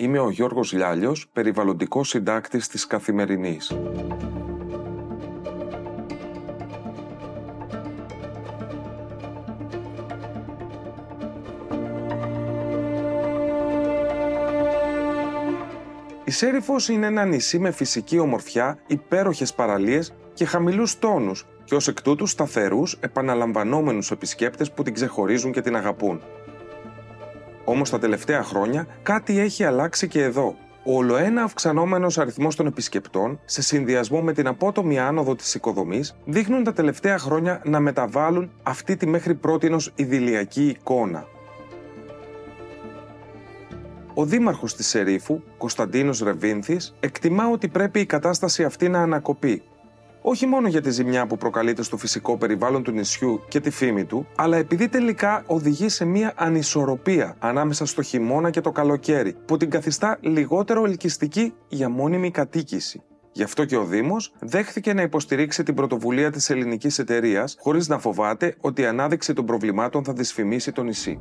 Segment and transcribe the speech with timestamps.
[0.00, 3.76] Είμαι ο Γιώργος Λιάλιος, περιβαλλοντικός συντάκτης της Καθημερινής.
[16.24, 21.88] Η Σέριφος είναι ένα νησί με φυσική ομορφιά, υπέροχες παραλίες και χαμηλούς τόνους και ως
[21.88, 26.20] εκ τούτου σταθερούς, επαναλαμβανόμενους επισκέπτες που την ξεχωρίζουν και την αγαπούν.
[27.70, 30.54] Όμως τα τελευταία χρόνια κάτι έχει αλλάξει και εδώ.
[30.84, 36.64] Ο ολοένα αυξανόμενος αριθμός των επισκεπτών, σε συνδυασμό με την απότομη άνοδο της οικοδομής, δείχνουν
[36.64, 41.26] τα τελευταία χρόνια να μεταβάλουν αυτή τη μέχρι πρότινο ιδηλιακή εικόνα.
[44.14, 49.62] Ο δήμαρχος της Σερίφου, Κωνσταντίνος Ρεβίνθης, εκτιμά ότι πρέπει η κατάσταση αυτή να ανακοπεί
[50.22, 54.04] όχι μόνο για τη ζημιά που προκαλείται στο φυσικό περιβάλλον του νησιού και τη φήμη
[54.04, 59.56] του, αλλά επειδή τελικά οδηγεί σε μια ανισορροπία ανάμεσα στο χειμώνα και το καλοκαίρι, που
[59.56, 63.02] την καθιστά λιγότερο ελκυστική για μόνιμη κατοίκηση.
[63.32, 67.98] Γι' αυτό και ο Δήμος δέχθηκε να υποστηρίξει την πρωτοβουλία της ελληνικής εταιρείας, χωρίς να
[67.98, 71.18] φοβάται ότι η ανάδειξη των προβλημάτων θα δυσφημίσει το νησί.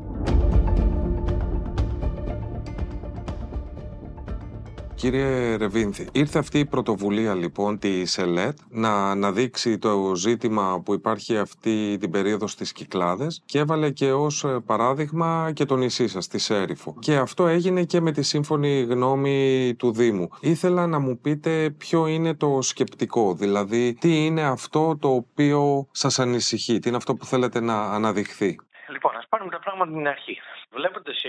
[4.99, 11.37] Κύριε Ρεβίνθη, ήρθε αυτή η πρωτοβουλία λοιπόν τη ΕΛΕΤ να αναδείξει το ζήτημα που υπάρχει
[11.37, 16.27] αυτή την περίοδο στις Κυκλάδες και έβαλε και ως ε, παράδειγμα και το νησί σας,
[16.27, 16.95] τη Σέριφο.
[16.99, 20.29] Και αυτό έγινε και με τη σύμφωνη γνώμη του Δήμου.
[20.39, 26.19] Ήθελα να μου πείτε ποιο είναι το σκεπτικό, δηλαδή τι είναι αυτό το οποίο σας
[26.19, 28.55] ανησυχεί, τι είναι αυτό που θέλετε να αναδειχθεί.
[28.89, 30.37] Λοιπόν, ας πάρουμε τα πράγματα την αρχή.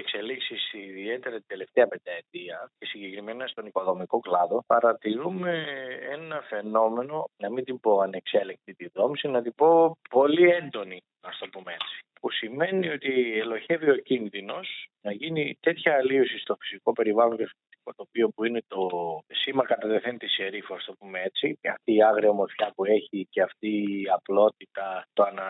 [0.01, 5.65] Βλέποντα οι εξελίξεις, ιδιαίτερα την τελευταία πενταετία και συγκεκριμένα στον οικοδομικό κλάδο, παρατηρούμε
[6.11, 11.39] ένα φαινόμενο, να μην την πω ανεξέλεγκτη τη δόμηση, να την πω πολύ έντονη, ας
[11.39, 11.99] το πούμε έτσι.
[12.21, 17.49] Που σημαίνει ότι ελοχεύει ο κίνδυνος να γίνει τέτοια αλλίωση στο φυσικό περιβάλλον και
[17.97, 18.89] το τοπίο που είναι το
[19.29, 23.27] σήμα κατά δεθέν της ερήφου, το πούμε έτσι, και αυτή η άγρια ομορφιά που έχει
[23.31, 25.49] και αυτή η απλότητα, το ανα,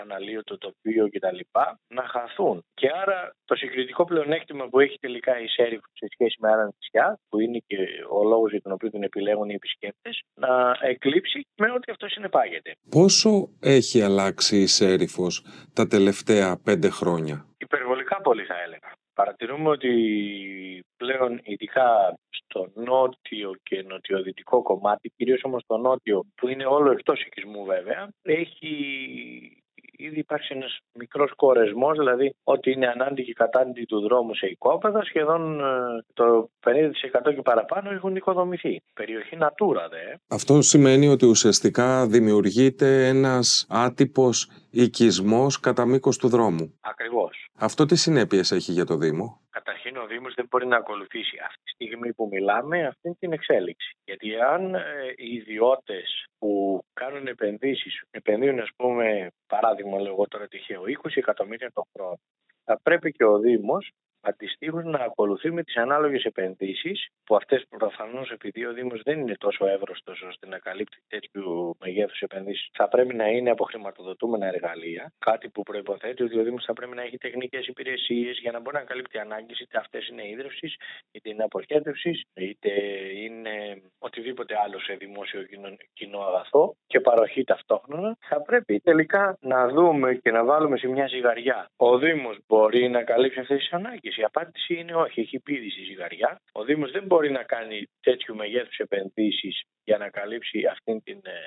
[0.00, 1.38] αναλύωτο τοπίο κτλ.
[1.88, 2.64] να χαθούν.
[2.74, 7.18] Και άρα το συγκριτικό πλεονέκτημα που έχει τελικά η Σέριφο σε σχέση με άλλα νησιά,
[7.28, 7.76] που είναι και
[8.10, 12.72] ο λόγος για τον οποίο την επιλέγουν οι επισκέπτες, να εκλείψει με ό,τι αυτό συνεπάγεται.
[12.90, 15.26] Πόσο έχει αλλάξει η Σέριφο
[15.72, 18.90] τα τελευταία πέντε χρόνια, Υπερβολικά πολύ θα έλεγα.
[19.14, 19.90] Παρατηρούμε ότι
[21.04, 27.20] πλέον ειδικά στο νότιο και νοτιοδυτικό κομμάτι, κυρίως όμως στο νότιο που είναι όλο εκτός
[27.20, 28.74] οικισμού βέβαια, έχει
[29.96, 35.04] ήδη υπάρχει ένας μικρός κορεσμός, δηλαδή ότι είναι ανάντη και κατάντη του δρόμου σε οικόπεδα,
[35.04, 35.64] σχεδόν ε,
[36.12, 38.82] το 50% και παραπάνω έχουν οικοδομηθεί.
[38.94, 40.16] Περιοχή Natura, δε.
[40.28, 46.78] Αυτό σημαίνει ότι ουσιαστικά δημιουργείται ένας άτυπος οικισμός κατά μήκος του δρόμου.
[46.80, 47.48] Ακριβώς.
[47.58, 49.40] Αυτό τι συνέπειες έχει για το Δήμο;
[50.34, 53.96] Καταρχήν ο Δήμος δεν μπορεί να ακολουθήσει αυτή τη στιγμή που μιλάμε αυτή την εξέλιξη.
[54.04, 54.80] Γιατί αν ε,
[55.16, 61.82] οι ιδιώτες που κάνουν επενδύσεις, επενδύουν ας πούμε παράδειγμα λέγω τώρα τυχαίο 20 εκατομμύρια το
[61.92, 62.18] χρόνο,
[62.64, 63.92] θα πρέπει και ο Δήμος
[64.24, 69.34] αντιστοίχως να ακολουθεί με τις ανάλογες επενδύσεις, που αυτές προφανώς επειδή ο Δήμος δεν είναι
[69.38, 75.12] τόσο εύρωστος ώστε να καλύπτει τέτοιου μεγέθους επενδύσεις, θα πρέπει να είναι από χρηματοδοτούμενα εργαλεία.
[75.18, 78.76] Κάτι που προποθέτει ότι ο Δήμος θα πρέπει να έχει τεχνικές υπηρεσίες για να μπορεί
[78.76, 80.74] να καλύπτει ανάγκες, είτε αυτές είναι ίδρυυση,
[81.10, 82.70] είτε είναι αποχέτευση, είτε
[83.14, 85.40] είναι οτιδήποτε άλλο σε δημόσιο
[85.92, 88.16] κοινό αγαθό και παροχή ταυτόχρονα.
[88.20, 91.70] Θα πρέπει τελικά να δούμε και να βάλουμε σε μια ζυγαριά.
[91.76, 94.13] Ο Δήμος μπορεί να καλύψει αυτές τις ανάγκες.
[94.16, 95.20] Η απάντηση είναι όχι.
[95.20, 96.40] Έχει πίδη στη ζυγαριά.
[96.52, 101.38] Ο Δήμος δεν μπορεί να κάνει τέτοιου μεγέθους επενδύσεις για να καλύψει αυτήν την ε,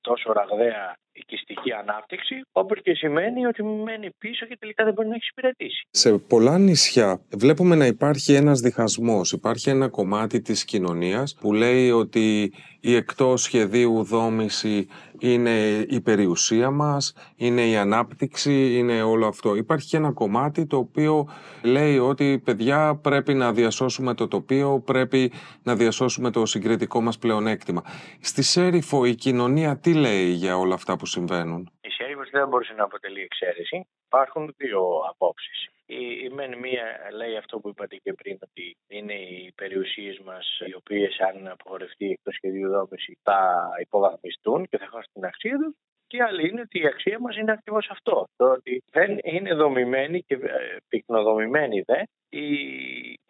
[0.00, 5.14] τόσο ραγδαία οικιστική ανάπτυξη, όπως και σημαίνει ότι μένει πίσω και τελικά δεν μπορεί να
[5.14, 5.86] εξυπηρετήσει.
[5.90, 9.32] Σε πολλά νησιά βλέπουμε να υπάρχει ένας διχασμός.
[9.32, 14.86] Υπάρχει ένα κομμάτι της κοινωνίας που λέει ότι η εκτός σχεδίου δόμηση
[15.20, 19.54] είναι η περιουσία μας, είναι η ανάπτυξη, είναι όλο αυτό.
[19.54, 21.28] Υπάρχει και ένα κομμάτι το οποίο
[21.62, 25.32] λέει ότι παιδιά πρέπει να διασώσουμε το τοπίο, πρέπει
[25.62, 27.82] να διασώσουμε το συγκριτικό μας πλεονέκτημα.
[28.20, 32.74] Στη Σέριφο η κοινωνία τι λέει για όλα αυτά που συμβαίνουν; Η Σέριφος δεν μπορούσε
[32.76, 33.86] να αποτελεί εξαίρεση.
[34.06, 35.68] Υπάρχουν δύο απόψεις.
[35.90, 40.60] Η, η μεν μία λέει αυτό που είπατε και πριν, ότι είναι οι περιουσίες μας
[40.68, 45.74] οι οποίες, αν απογορευτεί το σχεδίο δόμησης, θα υποβαθμιστούν και θα χάσουν την αξία τους.
[46.06, 48.24] Και η άλλη είναι ότι η αξία μας είναι ακριβώς αυτό.
[48.36, 52.46] Το ότι δεν είναι δομημένη και ε, πυκνοδομημένη δε η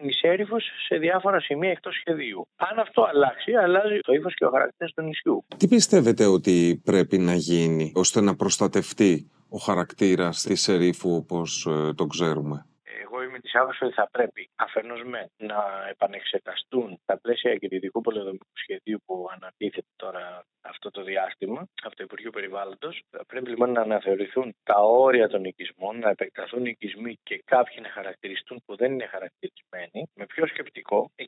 [0.03, 2.47] νησέρυφος σε διάφορα σημεία εκτός σχεδίου.
[2.57, 5.45] Αν αυτό αλλάξει, αλλάζει το ύφος και ο χαρακτήρας του νησιού.
[5.57, 11.93] Τι πιστεύετε ότι πρέπει να γίνει ώστε να προστατευτεί ο χαρακτήρας της ερήφου όπως ε,
[11.95, 12.67] το ξέρουμε.
[13.03, 18.01] Εγώ είμαι με της άποψης ότι θα πρέπει αφενός με να επανεξεταστούν τα πλαίσια εγκριτικού
[18.01, 23.03] πολεοδομικού σχεδίου που ανατίθεται τώρα αυτό το διάστημα από το Υπουργείο Περιβάλλοντος.
[23.11, 27.77] Θα πρέπει λοιπόν να αναθεωρηθούν τα όρια των οικισμών, να επεκταθούν οι οικισμοί και κάποιοι
[27.83, 30.11] να χαρακτηριστούν που δεν είναι χαρακτηρισμένοι.
[30.15, 31.28] Με πιο σκεπτικό, εκεί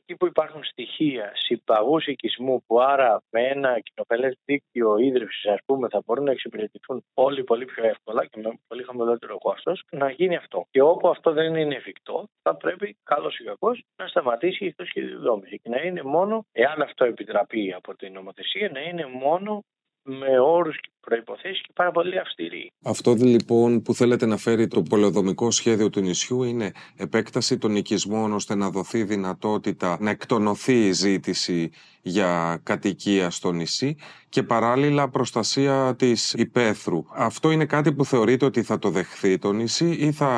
[0.61, 6.23] υπάρχουν στοιχεία συμπαγού οικισμού που άρα με ένα κοινοπελέ δίκτυο ίδρυυσης, ας πούμε, θα μπορούν
[6.23, 10.65] να εξυπηρετηθούν όλοι πολύ πιο εύκολα και με πολύ χαμηλότερο κόστος, να γίνει αυτό.
[10.71, 15.19] Και όπου αυτό δεν είναι εφικτό, θα πρέπει καλός ή κακός να σταματήσει η σχέδιο
[15.19, 19.63] δόμηση και να είναι μόνο, εάν αυτό επιτραπεί από την νομοθεσία, να είναι μόνο
[20.03, 22.71] με όρους και προϋποθέσεις και πάρα πολύ αυστηροί.
[22.83, 28.33] Αυτό λοιπόν που θέλετε να φέρει το πολεοδομικό σχέδιο του νησιού είναι επέκταση των οικισμών
[28.33, 31.71] ώστε να δοθεί δυνατότητα να εκτονωθεί η ζήτηση
[32.01, 33.97] για κατοικία στο νησί
[34.29, 37.03] και παράλληλα προστασία της υπαίθρου.
[37.15, 40.31] Αυτό είναι κάτι που θεωρείτε ότι θα το δεχθεί το νησί ή θα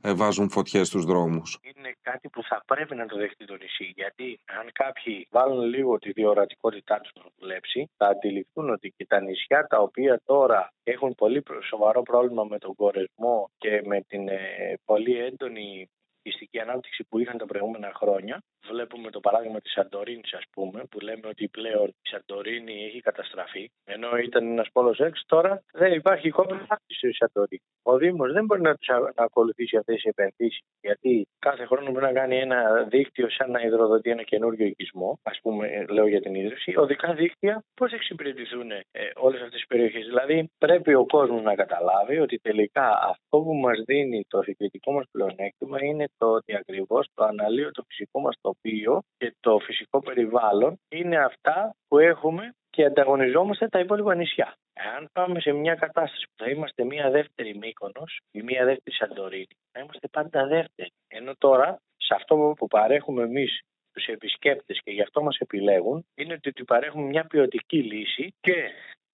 [0.00, 3.92] ε, βάζουν φωτιές στους δρόμους; Είναι κάτι που θα πρέπει να το δεχτεί το νησί
[3.94, 9.20] γιατί αν κάποιοι βάλουν λίγο τη διορατικότητά τους να δουλέψει θα αντιληφθούν ότι και τα
[9.20, 14.74] νησιά τα οποία τώρα έχουν πολύ σοβαρό πρόβλημα με τον κορεσμό και με την ε,
[14.84, 15.90] πολύ έντονη
[16.22, 18.42] πιστική ανάπτυξη που είχαν τα προηγούμενα χρόνια.
[18.70, 23.70] Βλέπουμε το παράδειγμα της Σαντορίνης, ας πούμε, που λέμε ότι πλέον η Σαντορίνη έχει καταστραφεί.
[23.84, 27.62] Ενώ ήταν ένας πόλος έξω, τώρα δεν υπάρχει κόμμα στη Σαντορίνη.
[27.82, 28.76] Ο Δήμος δεν μπορεί να,
[29.16, 33.60] να ακολουθήσει αυτές τις επενδύσεις, γιατί κάθε χρόνο μπορεί να κάνει ένα δίκτυο σαν να
[33.60, 35.18] υδροδοτεί ένα καινούριο οικισμό.
[35.22, 36.76] Α πούμε, λέω για την ίδρυση.
[36.76, 40.04] Οδικά δίκτυα, πώς εξυπηρετηθούν ε, όλες αυτές τις περιοχές.
[40.06, 45.04] Δηλαδή, πρέπει ο κόσμος να καταλάβει ότι τελικά αυτό που μας δίνει το συγκριτικό μας
[45.10, 50.80] πλεονέκτημα είναι το ότι ακριβώς το αναλύω το φυσικό μας τοπίο και το φυσικό περιβάλλον
[50.88, 54.56] είναι αυτά που έχουμε και ανταγωνιζόμαστε τα υπόλοιπα νησιά.
[54.96, 59.56] Αν πάμε σε μια κατάσταση που θα είμαστε μια δεύτερη Μύκονος ή μια δεύτερη Σαντορίνη,
[59.72, 60.92] θα είμαστε πάντα δεύτεροι.
[61.08, 63.60] Ενώ τώρα, σε αυτό που παρέχουμε εμείς
[63.92, 68.70] του επισκέπτες και γι' αυτό μας επιλέγουν, είναι ότι παρέχουμε μια ποιοτική λύση και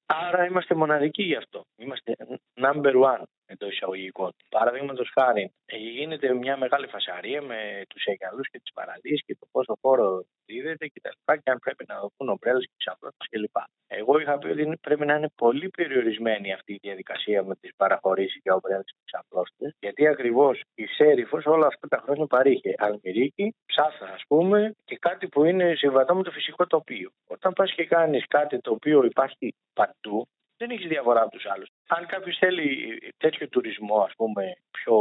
[0.06, 1.64] άρα είμαστε μοναδικοί γι' αυτό.
[1.76, 2.17] Είμαστε
[2.55, 3.23] number one
[3.53, 4.31] εντός εισαγωγικών.
[4.50, 9.79] Παραδείγματος χάρη, γίνεται μια μεγάλη φασαρία με τους Αιγαλούς και τις παραλίες και το πόσο
[9.81, 11.09] χώρο δίδεται κτλ.
[11.25, 13.56] Και, και αν πρέπει να δοθούν ομπρέλες και ξαπλώσει κλπ.
[13.87, 18.41] Εγώ είχα πει ότι πρέπει να είναι πολύ περιορισμένη αυτή η διαδικασία με τις παραχωρήσεις
[18.43, 24.06] για ομπρέλες και ξαπλώστε, γιατί ακριβώς η Σέριφος όλα αυτά τα χρόνια παρήχε αλμυρίκι, ψάθα
[24.06, 27.11] ας πούμε, και κάτι που είναι συμβατό με το φυσικό τοπίο.
[27.27, 30.27] Όταν πας και κάνεις κάτι το οποίο υπάρχει παντού,
[30.59, 31.69] δεν έχει διαφορά από τους άλλους.
[31.89, 32.67] Αν κάποιος θέλει
[33.17, 34.95] τέτοιο τουρισμό, ας πούμε, πιο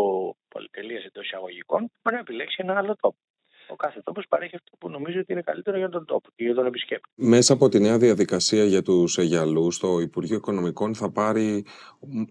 [0.47, 3.17] πολυτελεία εντός εισαγωγικών, μπορεί να επιλέξει ένα άλλο τόπο
[3.67, 6.53] ο κάθε τόπος παρέχει αυτό που νομίζει ότι είναι καλύτερο για τον τόπο και για
[6.53, 7.09] τον επισκέπτη.
[7.15, 11.65] Μέσα από τη νέα διαδικασία για τους Αιγιαλούς, το Υπουργείο Οικονομικών θα πάρει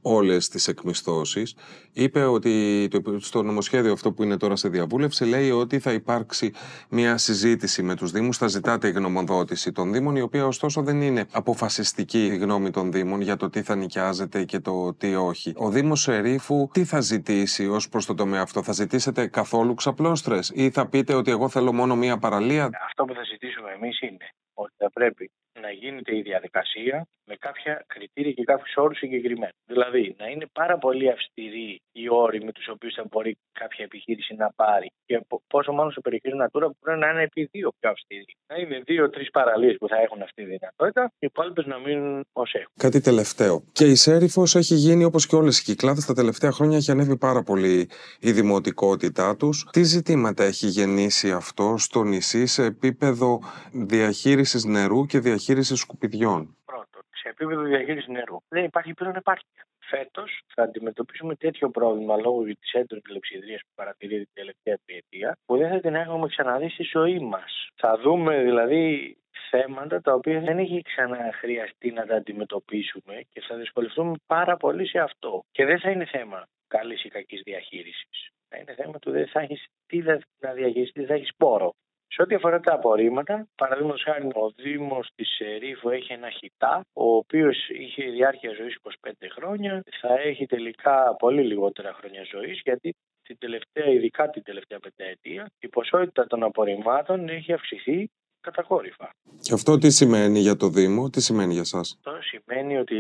[0.03, 1.55] όλες τις εκμισθώσεις.
[1.93, 2.89] Είπε ότι
[3.19, 6.53] στο νομοσχέδιο αυτό που είναι τώρα σε διαβούλευση λέει ότι θα υπάρξει
[6.89, 8.37] μια συζήτηση με τους Δήμους.
[8.37, 12.93] Θα ζητάτε η γνωμοδότηση των Δήμων, η οποία ωστόσο δεν είναι αποφασιστική η γνώμη των
[12.93, 15.53] Δήμων για το τι θα νοικιάζεται και το τι όχι.
[15.57, 20.53] Ο Δήμος Ερήφου τι θα ζητήσει ως προς το τομέα αυτό, θα ζητήσετε καθόλου ξαπλώστρες
[20.55, 22.71] ή θα πείτε ότι ότι εγώ θέλω μόνο μία παραλία.
[22.85, 25.31] Αυτό που θα ζητήσουμε εμείς είναι ότι θα πρέπει
[25.67, 26.97] να γίνεται η διαδικασία
[27.29, 29.53] με κάποια κριτήρια και κάποιους όρους συγκεκριμένα.
[29.73, 34.35] Δηλαδή, να είναι πάρα πολύ αυστηροί οι όροι με τους οποίους θα μπορεί κάποια επιχείρηση
[34.35, 37.91] να πάρει και πόσο μάλλον σε περιοχές Natura που πρέπει να είναι επί δύο πιο
[37.91, 38.33] αυστηροί.
[38.51, 42.25] Να είναι δύο-τρεις παραλίες που θα έχουν αυτή τη δυνατότητα και οι υπόλοιπες να μείνουν
[42.33, 42.73] ως έχουν.
[42.77, 43.55] Κάτι τελευταίο.
[43.73, 47.17] Και η Σέριφος έχει γίνει όπως και όλες οι κυκλάδες τα τελευταία χρόνια έχει ανέβει
[47.19, 47.89] πάρα πολύ
[48.21, 49.67] η δημοτικότητά τους.
[49.71, 53.41] Τι ζητήματα έχει γεννήσει αυτό στο νησί σε επίπεδο
[53.73, 56.57] διαχείρισης νερού και διαχείρισης σκουπιδιών.
[56.65, 59.67] Πρώτον, σε επίπεδο διαχείρισης νερού δεν υπάρχει πλέον επάρκεια.
[59.79, 65.57] Φέτος θα αντιμετωπίσουμε τέτοιο πρόβλημα λόγω της έντονης λεψιδρία που παρατηρείται την τελευταία τριετία, που
[65.57, 67.69] δεν θα την έχουμε ξαναδεί στη ζωή μας.
[67.75, 69.17] Θα δούμε δηλαδή
[69.51, 74.99] θέματα τα οποία δεν έχει ξαναχρειαστεί να τα αντιμετωπίσουμε και θα δυσκολευτούμε πάρα πολύ σε
[74.99, 75.45] αυτό.
[75.51, 78.31] Και δεν θα είναι θέμα καλής ή κακής διαχείρισης.
[78.49, 80.03] Θα είναι θέμα του δεν θα έχεις τι
[80.41, 81.75] να διαχειριστεί, δεν θα έχεις πόρο.
[82.09, 87.17] Σε ό,τι αφορά τα απορρίμματα, παραδείγματος χάρη, ο Δήμος της Ρίφου έχει ένα χιτά, ο
[87.17, 89.83] οποίος είχε διάρκεια ζωής 25 χρόνια.
[90.01, 95.69] Θα έχει τελικά πολύ λιγότερα χρόνια ζωής, γιατί την τελευταία, ειδικά την τελευταία πενταετία, η
[95.69, 98.11] ποσότητα των απορριμμάτων έχει αυξηθεί
[98.47, 99.09] κατακόρυφα.
[99.41, 102.97] Και αυτό τι σημαίνει για το Δήμο, τι σημαίνει για σας; Αυτό σημαίνει ότι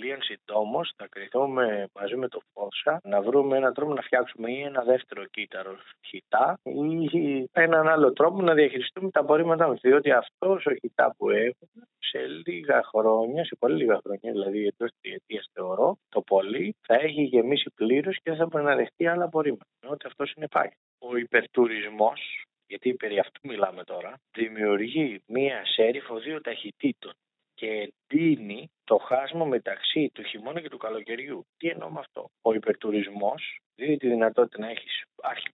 [0.00, 4.60] λίγαν συντόμως θα κρυθούμε μαζί με το Φώσα να βρούμε έναν τρόπο να φτιάξουμε ή
[4.60, 5.72] ένα δεύτερο κύτταρο
[6.08, 9.80] χιτά ή έναν άλλο τρόπο να διαχειριστούμε τα απορρίμματά μας.
[9.80, 14.90] Διότι αυτός ο χιτά που έχουμε σε λίγα χρόνια, σε πολύ λίγα χρόνια, δηλαδή εντός
[15.00, 19.24] τριετία θεωρώ, το πολύ, θα έχει γεμίσει πλήρως και δεν θα μπορεί να δεχτεί άλλα
[19.24, 19.64] απορρίμματα.
[19.86, 20.72] Ότι αυτός είναι πάλι.
[20.98, 27.12] Ο υπερτουρισμός γιατί περί αυτού μιλάμε τώρα, δημιουργεί μία σέριφο δύο ταχυτήτων
[27.54, 31.46] και δίνει το χάσμα μεταξύ του χειμώνα και του καλοκαιριού.
[31.56, 35.02] Τι εννοώ με αυτό; Ο υπερτουρισμός δίνει τη δυνατότητα να έχεις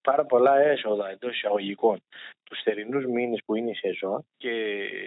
[0.03, 1.99] πάρα πολλά έσοδα εντός εισαγωγικών
[2.45, 4.53] τους θερινούς μήνες που είναι η σεζόν και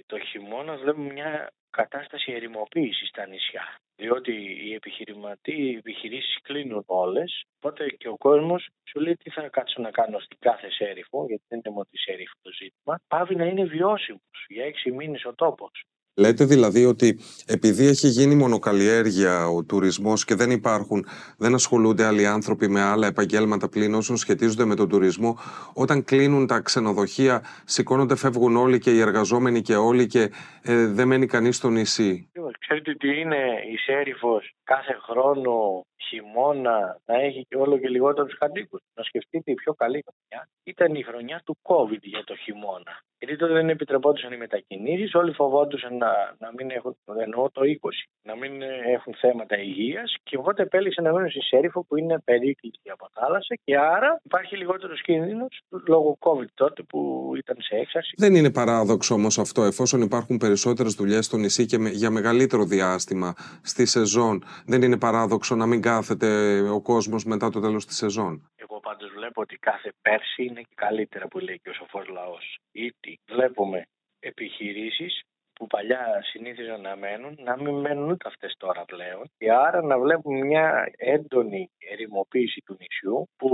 [0.05, 3.65] το χειμώνα βλέπουμε μια κατάσταση ερημοποίησης στα νησιά.
[4.01, 4.31] Διότι
[4.63, 7.43] οι επιχειρηματοί, οι επιχειρήσεις κλείνουν όλες.
[7.55, 11.43] Οπότε και ο κόσμος σου λέει τι θα κάτσω να κάνω στην κάθε σέριφο, γιατί
[11.47, 13.01] δεν είναι μόνο τη σέριφο το ζήτημα.
[13.07, 15.83] Πάβει να είναι βιώσιμος για έξι μήνες ο τόπος.
[16.21, 21.05] Λέτε δηλαδή ότι επειδή έχει γίνει μονοκαλλιέργεια ο τουρισμός και δεν υπάρχουν,
[21.37, 25.37] δεν ασχολούνται άλλοι άνθρωποι με άλλα επαγγέλματα πλην όσων σχετίζονται με τον τουρισμό,
[25.73, 31.07] όταν κλείνουν τα ξενοδοχεία, σηκώνονται, φεύγουν όλοι και οι εργαζόμενοι και όλοι και ε, δεν
[31.07, 33.37] μένει κανείς στο νησί; Ξέρετε τι είναι
[33.73, 38.81] η Σέριφος κάθε χρόνο χειμώνα να έχει και όλο και λιγότερους κατοίκους.
[38.93, 42.93] Να σκεφτείτε η πιο καλή χρονιά ήταν η χρονιά του COVID για το χειμώνα.
[43.19, 47.89] Γιατί τότε δεν επιτρεπόντουσαν οι μετακινήσεις, όλοι φοβόντουσαν να, να μην έχουν, εννοώ το 20,
[48.21, 48.61] να μην
[48.95, 53.55] έχουν θέματα υγείας και οπότε επέλεξαν να μένουν στη Σέριφο που είναι περίκληση από θάλασσα
[53.63, 58.13] και άρα υπάρχει λιγότερος κίνδυνος λόγω COVID τότε που ήταν σε έξαρση.
[58.17, 63.33] Δεν είναι παράδοξο όμως αυτό, εφόσον υπάρχουν περισσότερες δουλειές στο νησί και για μεγαλύτερο διάστημα
[63.61, 66.29] στη σεζόν, δεν είναι παράδοξο να μην κάθεται
[66.77, 70.75] ο κόσμος μετά το τέλος της σεζόν; Εγώ πάντως βλέπω ότι κάθε πέρσι είναι και
[70.75, 72.45] καλύτερα που λέει και ο σοφός λαός.
[72.71, 73.79] Ήτι βλέπουμε
[74.19, 75.13] επιχειρήσεις
[75.61, 79.23] που παλιά συνήθιζαν να μένουν, να μην μένουν ούτε αυτές τώρα πλέον.
[79.37, 83.49] Και άρα να βλέπουμε μια έντονη ερημοποίηση του νησιού που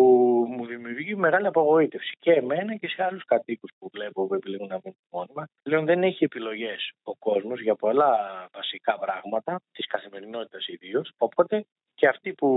[0.50, 2.12] μου δημιουργεί μεγάλη απογοήτευση.
[2.20, 5.44] Και εμένα και σε άλλους κατοίκους που βλέπω που επιλέγουν να μείνουν μόνιμα.
[5.62, 8.12] Πλέον δεν έχει επιλογές ο κόσμος για πολλά
[8.53, 11.12] βασικά πράγματα, της καθημερινότητας ιδίως.
[11.17, 11.65] Οπότε
[11.98, 12.50] και αυτοί που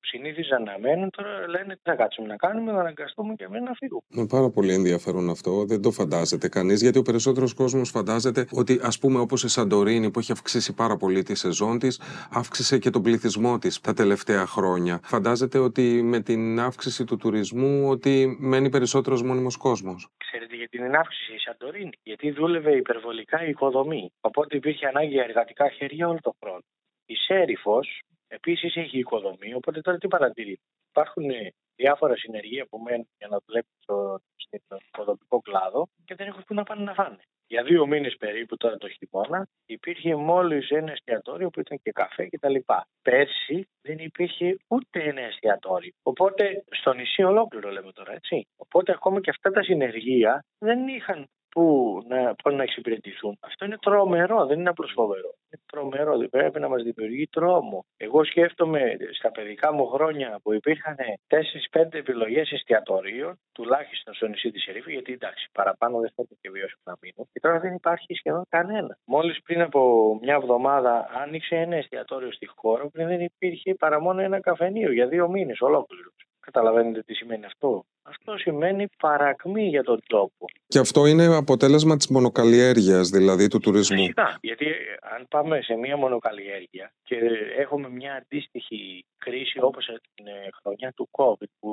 [0.00, 3.72] συνήθιζαν να μένουν, τώρα λένε τι θα κάτσουμε να κάνουμε, να αναγκαστούμε και εμείς να
[3.74, 4.02] φύγουμε.
[4.08, 5.64] Είναι πάρα πολύ ενδιαφέρον αυτό.
[5.64, 10.10] Δεν το φαντάζεται κανείς, γιατί ο περισσότερος κόσμος φαντάζεται ότι, ας πούμε, όπως η Σαντορίνη
[10.10, 12.00] που έχει αυξήσει πάρα πολύ τη σεζόν της,
[12.32, 15.00] αύξησε και τον πληθυσμό της τα τελευταία χρόνια.
[15.02, 20.08] Φαντάζεται ότι με την αύξηση του τουρισμού ότι μένει περισσότερος μόνιμος κόσμος.
[20.16, 24.12] Ξέρετε γιατί την αύξηση η Σαντορίνη; Γιατί δούλευε υπερβολικά η οικοδομή.
[24.20, 26.62] Οπότε υπήρχε ανάγκη για εργατικά χέρια όλο τον χρόνο.
[27.06, 28.02] Η Σέριφος
[28.38, 30.60] Επίσης έχει οικοδομή, οπότε τώρα τι παρατηρεί.
[30.88, 31.30] Υπάρχουν
[31.76, 36.54] διάφορα συνεργεία που μένουν για να δουλέψουν στο, στον οικοδομικό κλάδο και δεν έχουν που
[36.54, 37.22] να πάνε να φάνε.
[37.46, 42.28] Για δύο μήνες περίπου τώρα το χειμώνα υπήρχε μόλις ένα εστιατόριο που ήταν και καφέ
[42.28, 42.56] κτλ.
[43.02, 45.92] Πέρσι δεν υπήρχε ούτε ένα εστιατόριο.
[46.02, 48.46] Οπότε στο νησί ολόκληρο λέμε τώρα έτσι.
[48.56, 53.38] Οπότε ακόμα και αυτά τα συνεργεία δεν είχαν που να, να εξυπηρετηθούν.
[53.40, 55.34] Αυτό είναι τρομερό, δεν είναι απλώς φοβερό.
[55.74, 57.84] Είναι τρομερό, δεν πρέπει να μας δημιουργεί τρόμο.
[57.96, 64.66] Εγώ σκέφτομαι στα παιδικά μου χρόνια που υπήρχαν 4-5 επιλογές εστιατορίων, τουλάχιστον στο νησί της
[64.66, 67.28] Ερήφη, γιατί εντάξει, παραπάνω δεν θα και βιώσιμο να μείνω.
[67.32, 68.98] Και τώρα δεν υπάρχει σχεδόν κανένα.
[69.04, 69.80] Μόλις πριν από
[70.22, 75.06] μια εβδομάδα άνοιξε ένα εστιατόριο στη χώρα που δεν υπήρχε παρά μόνο ένα καφενείο για
[75.06, 76.14] δύο μήνες ολόκληρος.
[76.46, 77.84] Καταλαβαίνετε τι σημαίνει αυτό.
[78.02, 80.46] Αυτό σημαίνει παρακμή για τον τόπο.
[80.66, 83.96] Και αυτό είναι αποτέλεσμα της μονοκαλλιέργειας, δηλαδή του τουρισμού.
[83.96, 84.66] Φυσικά, γιατί
[85.14, 87.16] αν πάμε σε μια μονοκαλλιέργεια και
[87.56, 89.84] έχουμε μια αντίστοιχη κρίση όπως
[90.14, 90.26] την
[90.60, 91.72] χρονιά του COVID που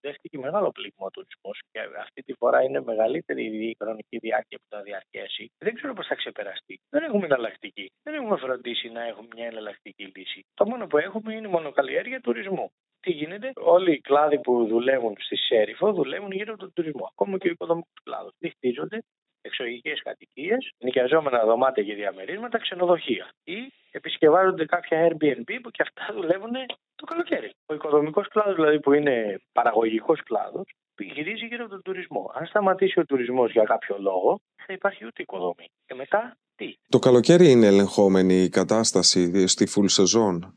[0.00, 4.66] δέχτηκε μεγάλο πλήγμα ο τουρισμός και αυτή τη φορά είναι μεγαλύτερη η χρονική διάρκεια που
[4.68, 6.80] θα διαρκέσει, δεν ξέρω πώς θα ξεπεραστεί.
[6.88, 7.92] Δεν έχουμε εναλλακτική.
[8.02, 10.46] Δεν έχουμε φροντίσει να έχουμε μια εναλλακτική λύση.
[10.54, 12.70] Το μόνο που έχουμε είναι η μονοκαλλιέργεια τουρισμού
[13.08, 17.04] τι γίνεται, όλοι οι κλάδοι που δουλεύουν στη Σέριφο δουλεύουν γύρω από τον τουρισμό.
[17.12, 18.32] Ακόμα και ο οικοδομικός κλάδος.
[18.38, 18.98] Τι χτίζονται;
[19.40, 23.26] Εξωγικές κατοικίες, νοικιαζόμενα δωμάτια και διαμερίσματα, ξενοδοχεία.
[23.44, 26.54] Ή επισκευάζονται κάποια Airbnb που και αυτά δουλεύουν
[26.94, 27.50] το καλοκαίρι.
[27.66, 30.66] Ο οικοδομικός κλάδος, δηλαδή που είναι παραγωγικός κλάδος,
[30.98, 32.30] γυρίζει γύρω από τον τουρισμό.
[32.34, 35.66] Αν σταματήσει ο τουρισμός για κάποιο λόγο, θα υπάρχει ούτε οικοδομή.
[35.86, 40.54] Και μετά τι; Το καλοκαίρι είναι ελεγχόμενη η κατάσταση στη full σεζόν.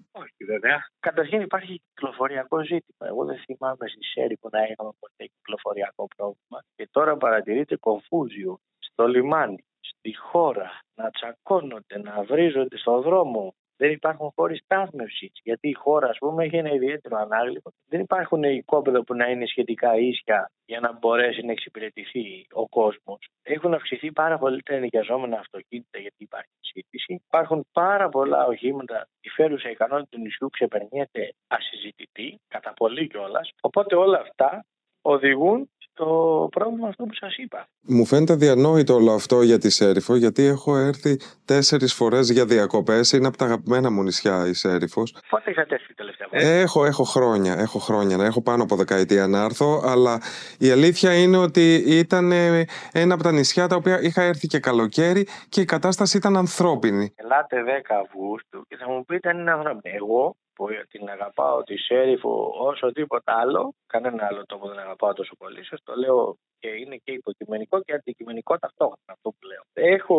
[0.51, 0.85] Όχι, βέβαια.
[0.99, 3.07] Καταρχήν υπάρχει κυκλοφοριακό ζήτημα.
[3.07, 6.59] Εγώ δεν θυμάμαι στη Σέρι που να είχαμε ποτέ κυκλοφοριακό πρόβλημα.
[6.75, 13.53] Και τώρα παρατηρείται κομφούζιο στο λιμάνι, στη χώρα, να τσακώνονται, να βρίζονται στον δρόμο.
[13.81, 15.31] δεν υπάρχουν χώροι στάθμευσης.
[15.43, 17.71] Γιατί η χώρα, ας πούμε, έχει ένα ιδιαίτερο ανάγλυφο.
[17.87, 23.19] Δεν υπάρχουν οικόπεδα που να είναι σχετικά ίσια για να μπορέσει να εξυπηρετηθεί ο κόσμος.
[23.41, 27.21] Έχουν αυξηθεί πάρα πολύ τα ενοικιαζόμενα αυτοκίνητα γιατί υπάρχει συζήτηση.
[27.27, 29.07] Υπάρχουν πάρα πολλά οχήματα.
[29.21, 33.51] Η φέρουσα ικανότητα του νησιού ξεπερνιέται ασυζητητή, κατά πολύ κιόλας.
[33.61, 34.65] Οπότε όλα αυτά
[35.01, 35.69] οδηγούν
[36.01, 37.67] το πρόβλημα αυτό που σας είπα.
[37.81, 43.11] Μου φαίνεται διανόητο όλο αυτό για τη Σέριφο, γιατί έχω έρθει τέσσερις φορές για διακοπές.
[43.11, 45.15] Είναι από τα αγαπημένα μου νησιά η Σέριφος.
[45.29, 47.53] Πότε είχατε έρθει τελευταία φορά, Έχω, έχω χρόνια.
[47.57, 48.25] Έχω χρόνια.
[48.25, 49.81] Έχω πάνω από δεκαετία να έρθω.
[49.85, 50.21] Αλλά
[50.59, 54.59] η αλήθεια είναι ότι ήταν ε, ένα από τα νησιά τα οποία είχα έρθει και
[54.59, 57.13] καλοκαίρι και η κατάσταση ήταν ανθρώπινη.
[57.15, 59.95] Ελάτε 10 Αυγούστου και θα μου πείτε αν είναι ανθρώπινη.
[59.95, 65.35] Εγώ που την αγαπάω τη Σέριφο όσο τίποτα άλλο, κανένα άλλο τόπο δεν αγαπάω τόσο
[65.35, 69.63] πολύ, σας το λέω και είναι και υποκειμενικό και αντικειμενικό ταυτόχρονα αυτό που λέω.
[69.93, 70.17] Έχω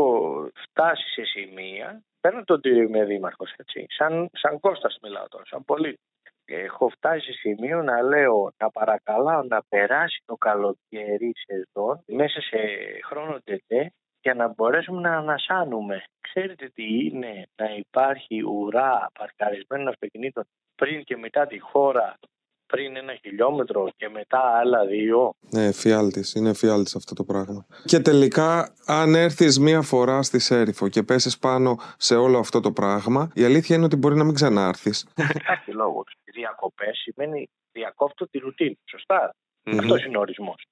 [0.54, 5.64] φτάσει σε σημεία, παίρνω τον κύριο είμαι δήμαρχος, έτσι, σαν, σαν Κώστας μιλάω τώρα, σαν
[5.64, 6.00] πολίτη.
[6.44, 12.58] Έχω φτάσει σε σημείο να λέω, να παρακαλάω να περάσει το καλοκαίρι σεζόν μέσα σε
[13.04, 16.04] χρόνο τετέ για να μπορέσουμε να ανασάνουμε.
[16.34, 22.18] Ξέρετε τι είναι να υπάρχει ουρά παρκαρισμένων αυτοκινήτων πριν και μετά τη χώρα
[22.66, 26.34] πριν ένα χιλιόμετρο και μετά άλλα δύο; Ναι, φιάλτης.
[26.34, 27.66] Είναι φιάλτης αυτό το πράγμα.
[27.84, 32.72] Και τελικά, αν έρθεις μία φορά στη Σέριφο και πέσεις πάνω σε όλο αυτό το
[32.72, 35.06] πράγμα, η αλήθεια είναι ότι μπορεί να μην ξανάρθεις.
[35.34, 36.04] Υπάρχει λόγο.
[36.24, 38.78] Διακοπές σημαίνει διακόπτω τη ρουτίνη.
[38.90, 39.34] Σωστά.
[39.64, 39.78] Mm-hmm.
[39.78, 40.66] Αυτός είναι ο ορισμός.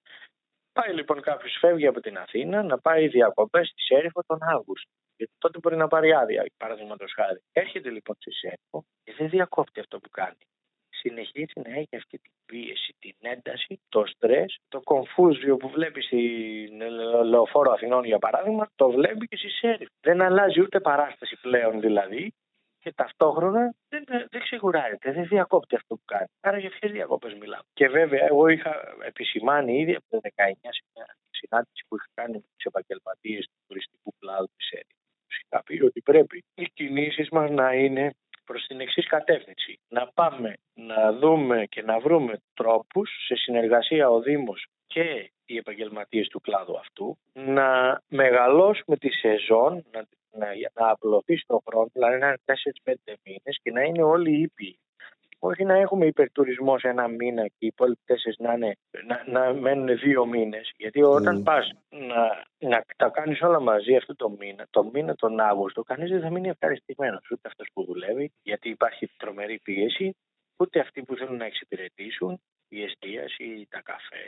[0.72, 4.90] Πάει λοιπόν κάποιος, φεύγει από την Αθήνα να πάει διακοπές στη Σέριφο τον Αύγουστο.
[5.20, 7.40] Γιατί τότε μπορεί να πάρει άδεια, παραδείγματος χάρη.
[7.52, 10.44] Έρχεται λοιπόν στη Σέριφο και δεν διακόπτει αυτό που κάνει.
[10.88, 16.80] Συνεχίζει να έχει αυτή την πίεση, την ένταση, το στρες, το κομφούζιο που βλέπει στην
[17.24, 19.92] λεωφόρο Αθηνών για παράδειγμα, το βλέπει και στη Σέριφο.
[20.00, 22.32] Δεν αλλάζει ούτε παράσταση πλέον δηλαδή
[22.78, 26.30] και ταυτόχρονα δεν, δεν ξεκουράζεται, δεν διακόπτει αυτό που κάνει.
[26.40, 27.62] Άρα για ποιες διακόπε μιλάω.
[27.72, 28.72] Και βέβαια, εγώ είχα
[29.04, 33.58] επισημάνει ήδη από το 19 σε μια συνάντηση που είχα κάνει με τους επαγγελματίες του
[33.66, 34.94] τουριστικού κλάδου της ΕΡΗ.
[35.30, 39.80] Του είχα πει ότι πρέπει οι κινήσεις μας να είναι προς την εξής κατεύθυνση.
[39.88, 46.28] Να πάμε να δούμε και να βρούμε τρόπους σε συνεργασία ο Δήμος και οι επαγγελματίες
[46.28, 52.26] του κλάδου αυτού να μεγαλώσουμε τη σεζόν, να να, να απλωθεί στον χρόνο, δηλαδή να
[52.26, 52.38] είναι
[52.84, 52.94] 4-5
[53.24, 54.78] μήνες και να είναι όλοι ήπιοι.
[55.42, 59.98] Όχι να έχουμε υπερτουρισμό σε ένα μήνα και οι υπόλοιποι τέσσερις να, να, να μένουν
[59.98, 60.72] δύο μήνες.
[60.76, 61.44] Γιατί όταν mm.
[61.44, 66.10] πας να, να τα κάνεις όλα μαζί αυτό το μήνα, το μήνα τον Αύγουστο, κανείς
[66.10, 67.30] δεν θα μείνει ευχαριστημένος.
[67.30, 70.16] Ούτε αυτός που δουλεύει, γιατί υπάρχει τρομερή πίεση,
[70.56, 72.40] ούτε αυτοί που θέλουν να εξυπηρετήσουν,
[72.72, 74.24] η εστίαση, τα καφέ,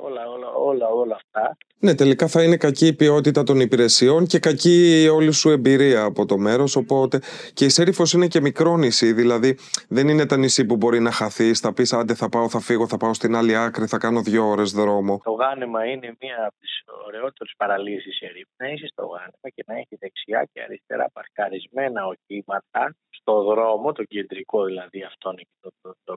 [0.00, 1.56] όλα, όλα, όλα, όλα αυτά.
[1.78, 6.02] Ναι, τελικά θα είναι κακή η ποιότητα των υπηρεσιών και κακή η όλη σου εμπειρία
[6.02, 7.20] από το μέρος, οπότε
[7.54, 11.10] και η Σέριφος είναι και μικρό νησί, δηλαδή δεν είναι τα νησί που μπορεί να
[11.10, 14.20] χαθεί, θα πεις άντε θα πάω, θα φύγω, θα πάω στην άλλη άκρη, θα κάνω
[14.22, 15.20] δύο ώρες δρόμο.
[15.24, 18.48] Το γάνεμα είναι μία από τις ωραιότερες παραλίες Σέριφ.
[18.56, 24.04] Να είσαι στο γάνεμα και να έχει δεξιά και αριστερά παρκαρισμένα οχήματα στο δρόμο, το
[24.04, 26.16] κεντρικό δηλαδή αυτόν και το, το, το,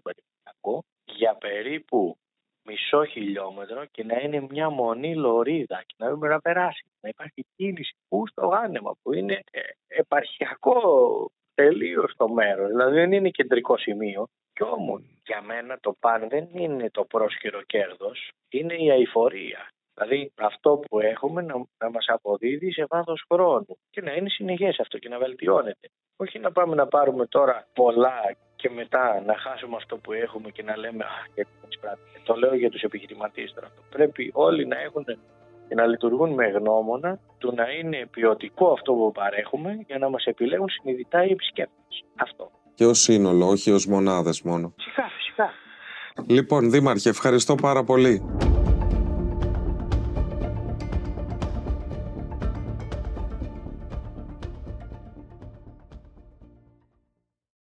[0.62, 0.84] το
[1.15, 2.17] για περίπου
[2.63, 6.86] μισό χιλιόμετρο και να είναι μια μονή λωρίδα και να δούμε να περάσει.
[7.02, 10.82] Να υπάρχει κίνηση που στο γάνεμα που είναι ε, επαρχιακό
[11.54, 12.67] τελείω το μέρος.
[12.67, 14.28] Δηλαδή δεν είναι κεντρικό σημείο.
[14.54, 19.72] Κι όμως για μένα το παν δεν είναι το πρόσχερο κέρδος, είναι η αηφορία.
[19.93, 24.80] Δηλαδή αυτό που έχουμε να, να μας αποδίδει σε βάθος χρόνου και να είναι συνεχές
[24.80, 25.89] αυτό και να βελτιώνεται.
[26.15, 28.22] Όχι να πάμε να πάρουμε τώρα πολλά
[28.62, 31.52] και μετά να χάσουμε αυτό που έχουμε και να λέμε «Α, γιατί
[32.24, 33.72] Το λέω για τους επιχειρηματίες τώρα.
[33.89, 35.06] Πρέπει όλοι να έχουν
[35.67, 40.26] και να λειτουργούν με γνώμονα του να είναι ποιοτικό αυτό που παρέχουμε για να μας
[40.26, 42.04] επιλέγουν συνειδητά οι επισκέπτες.
[42.15, 42.52] Αυτό.
[42.74, 44.74] Και ως σύνολο, όχι ως μονάδες μόνο.
[44.78, 45.50] Φυσικά, φυσικά.
[46.28, 48.24] Λοιπόν, Δήμαρχε, ευχαριστώ πάρα πολύ.